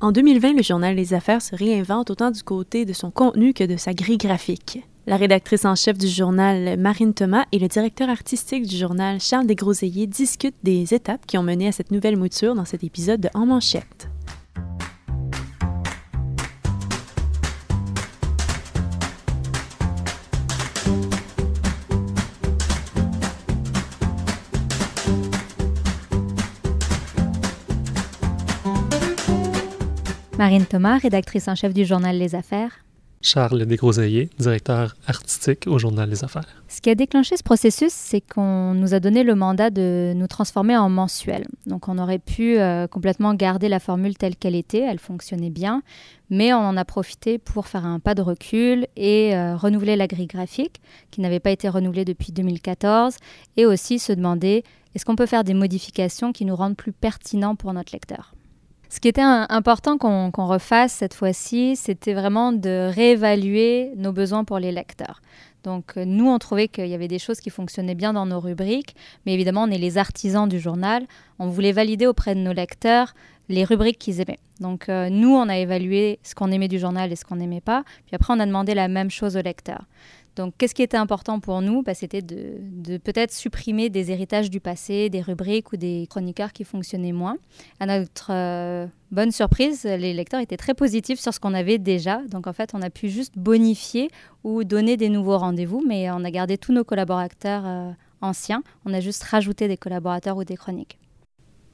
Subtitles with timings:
[0.00, 3.64] En 2020, le journal Les Affaires se réinvente autant du côté de son contenu que
[3.64, 4.86] de sa grille graphique.
[5.08, 9.46] La rédactrice en chef du journal, Marine Thomas, et le directeur artistique du journal, Charles
[9.46, 13.28] Desgroseilliers, discutent des étapes qui ont mené à cette nouvelle mouture dans cet épisode de
[13.34, 14.08] En Manchette.
[30.38, 32.84] Marine Thomas, rédactrice en chef du journal Les Affaires.
[33.20, 36.62] Charles Desgroseilliers, directeur artistique au journal Les Affaires.
[36.68, 40.28] Ce qui a déclenché ce processus, c'est qu'on nous a donné le mandat de nous
[40.28, 41.48] transformer en mensuel.
[41.66, 45.82] Donc on aurait pu euh, complètement garder la formule telle qu'elle était, elle fonctionnait bien,
[46.30, 50.06] mais on en a profité pour faire un pas de recul et euh, renouveler la
[50.06, 53.16] grille graphique, qui n'avait pas été renouvelée depuis 2014,
[53.56, 54.62] et aussi se demander
[54.94, 58.34] est-ce qu'on peut faire des modifications qui nous rendent plus pertinents pour notre lecteur?
[58.90, 64.58] Ce qui était important qu'on refasse cette fois-ci, c'était vraiment de réévaluer nos besoins pour
[64.58, 65.20] les lecteurs.
[65.62, 68.40] Donc euh, nous, on trouvait qu'il y avait des choses qui fonctionnaient bien dans nos
[68.40, 68.96] rubriques,
[69.26, 71.06] mais évidemment, on est les artisans du journal.
[71.38, 73.14] On voulait valider auprès de nos lecteurs
[73.50, 74.38] les rubriques qu'ils aimaient.
[74.60, 77.60] Donc euh, nous, on a évalué ce qu'on aimait du journal et ce qu'on n'aimait
[77.60, 77.84] pas.
[78.06, 79.84] Puis après, on a demandé la même chose aux lecteurs.
[80.38, 81.82] Donc, qu'est-ce qui était important pour nous?
[81.82, 86.62] Bah, C'était de, peut-être supprimer des héritages du passé, des rubriques ou des chroniqueurs qui
[86.62, 87.38] fonctionnaient moins.
[87.80, 92.22] À notre euh, bonne surprise, les lecteurs étaient très positifs sur ce qu'on avait déjà.
[92.30, 94.10] Donc, en fait, on a pu juste bonifier
[94.44, 98.62] ou donner des nouveaux rendez-vous, mais on a gardé tous nos collaborateurs euh, anciens.
[98.84, 101.00] On a juste rajouté des collaborateurs ou des chroniques.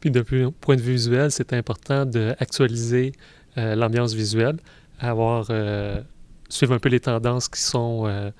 [0.00, 3.12] Puis, depuis point de vue visuel, c'est important d'actualiser
[3.58, 4.56] euh, l'ambiance visuelle,
[5.00, 5.50] avoir
[6.54, 8.30] suivre un peu les tendances qui sont euh,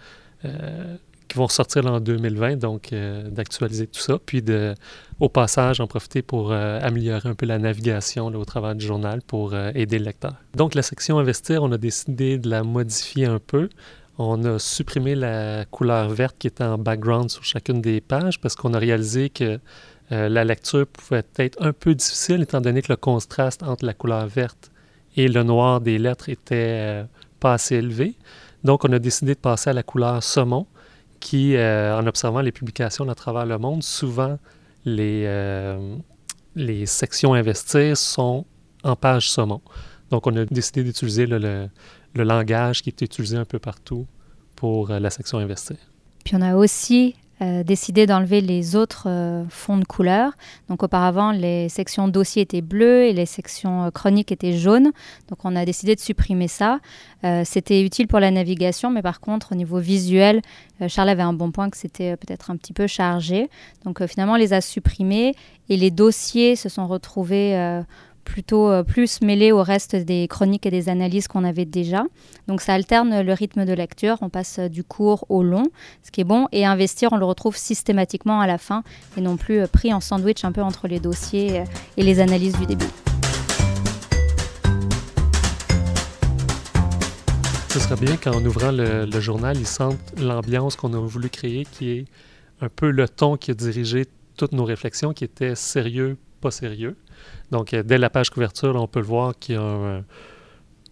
[0.45, 0.97] euh,
[1.29, 4.75] qui vont sortir en 2020, donc euh, d'actualiser tout ça, puis de,
[5.21, 9.57] au passage, en profiter pour améliorer un peu la navigation au travers du journal pour
[9.57, 10.35] aider le lecteur.
[10.55, 13.71] Donc la section Investir, on a décidé de la modifier un peu.
[14.19, 18.55] On a supprimé la couleur verte qui était en background sur chacune des pages parce
[18.55, 19.59] qu'on a réalisé que
[20.11, 24.27] la lecture pouvait être un peu difficile étant donné que le contraste entre la couleur
[24.27, 24.71] verte
[25.17, 27.07] et le noir des lettres était
[27.53, 28.17] assez élevé.
[28.65, 30.67] Donc, on a décidé de passer à la couleur saumon,
[31.21, 34.39] qui, euh, en observant les publications à travers le monde, souvent
[34.85, 35.97] les, euh,
[36.55, 38.45] les sections investir sont
[38.83, 39.61] en page saumon.
[40.11, 41.39] Donc, on a décidé d'utiliser le,
[42.15, 44.07] le, langage qui est utilisé un peu partout
[44.55, 45.77] pour euh, la section investir.
[46.25, 50.33] Puis on a aussi euh, décidé d'enlever les autres euh, fonds de couleur.
[50.69, 54.93] Donc auparavant, les sections dossiers étaient bleues et les sections euh, chroniques étaient jaunes.
[55.29, 56.79] Donc on a décidé de supprimer ça.
[57.45, 60.43] c'était utile pour la navigation, mais par contre, au niveau visuel,
[60.89, 63.49] Charles avait un bon point que c'était peut-être un petit peu chargé.
[63.85, 65.35] Donc finalement, on les a supprimés
[65.71, 67.83] et les dossiers se sont retrouvés
[68.25, 72.05] plutôt euh, plus mêlé au reste des chroniques et des analyses qu'on avait déjà.
[72.49, 75.65] Donc ça alterne le rythme de lecture, on passe du court au long,
[76.03, 78.83] ce qui est bon, et investir, on le retrouve systématiquement à la fin
[79.17, 81.65] et non plus euh, pris en sandwich un peu entre les dossiers euh,
[81.97, 82.89] et les analyses du début.
[87.71, 91.67] Ce serait bien qu'en ouvrant le, le journal, ils sentent l'ambiance qu'on a voulu créer,
[91.71, 92.05] qui est
[92.61, 96.97] un peu le ton qui a dirigé toutes nos réflexions, qui était sérieux, pas sérieux.
[97.51, 100.03] Donc, euh, dès la page couverture, on peut le voir qu'il y a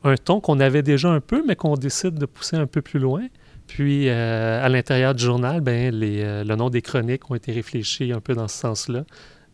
[0.05, 3.01] un, ton qu'on avait déjà un peu, mais qu'on décide de pousser un peu plus
[3.01, 3.27] loin.
[3.67, 8.13] Puis, euh, à l'intérieur du journal, ben, euh, le nom des chroniques ont été réfléchis
[8.13, 9.05] un peu dans ce sens-là.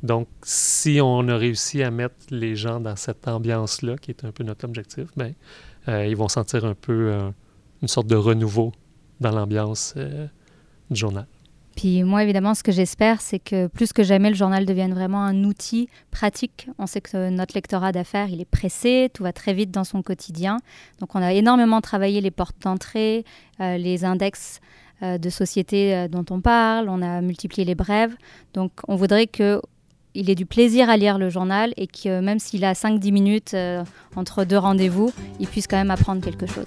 [0.03, 4.31] Donc, si on a réussi à mettre les gens dans cette ambiance-là, qui est un
[4.31, 5.35] peu notre objectif, ben,
[5.89, 7.13] ils vont sentir un peu
[7.83, 8.73] une sorte de renouveau
[9.21, 11.27] dans l'ambiance du journal.
[11.79, 15.23] Puis moi, évidemment, ce que j'espère, c'est que plus que jamais, le journal devienne vraiment
[15.23, 16.69] un outil pratique.
[16.77, 20.03] On sait que notre lectorat d'affaires, il est pressé, tout va très vite dans son
[20.03, 20.57] quotidien.
[20.99, 23.25] Donc on a énormément travaillé les portes d'entrée,
[23.61, 24.59] euh, les index
[25.05, 28.17] euh, de société euh, dont on parle, on a multiplié les brèves.
[28.55, 29.63] Donc on voudrait que
[30.15, 33.57] il ait du plaisir à lire le journal et que même s'il a 5-10 minutes
[34.17, 36.67] entre deux rendez-vous, il puisse quand même apprendre quelque chose.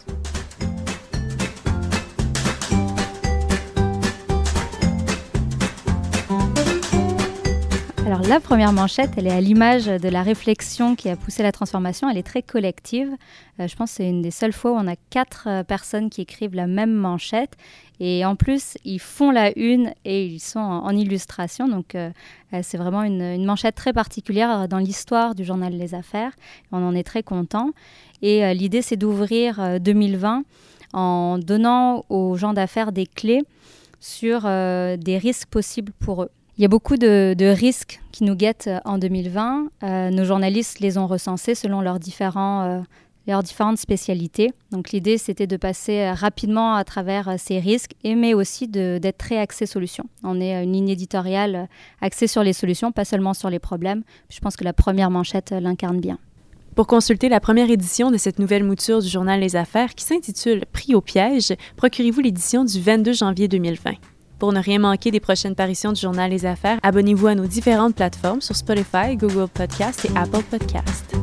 [8.11, 11.53] Alors la première manchette, elle est à l'image de la réflexion qui a poussé la
[11.53, 12.09] transformation.
[12.09, 13.07] Elle est très collective.
[13.57, 16.09] Euh, je pense que c'est une des seules fois où on a quatre euh, personnes
[16.09, 17.55] qui écrivent la même manchette.
[18.01, 21.69] Et en plus, ils font la une et ils sont en, illustration.
[21.69, 22.09] Donc euh,
[22.63, 26.33] c'est vraiment une, manchette très particulière dans l'histoire du journal Les Affaires.
[26.73, 27.69] On en est très content.
[28.21, 30.43] Et l'idée, c'est d'ouvrir 2020
[30.91, 33.43] en donnant aux gens d'affaires des clés
[34.01, 36.29] sur des risques possibles pour eux.
[36.61, 39.71] Il y a beaucoup de, risques qui nous guettent en 2020.
[40.11, 42.83] nos journalistes les ont recensés selon leurs différents
[43.25, 44.51] leurs différentes spécialités.
[44.71, 48.67] Donc l'idée, c'était de passer euh, rapidement à travers euh, ces risques, et, mais aussi
[48.67, 50.05] d'être très axé solutions.
[50.23, 51.67] On est euh, une ligne éditoriale
[51.99, 54.03] axée sur les solutions, pas seulement sur les problèmes.
[54.29, 56.19] Je pense que la première manchette l'incarne bien.
[56.75, 60.63] Pour consulter la première édition de cette nouvelle mouture du journal Les Affaires qui s'intitule
[60.71, 63.91] Prix au piège, procurez-vous l'édition du 22 janvier 2020.
[64.41, 67.93] Pour ne rien manquer des prochaines parutions du journal Les Affaires, abonnez-vous à nos différentes
[67.93, 71.15] plateformes sur Spotify, Google Podcast et Apple Podcast.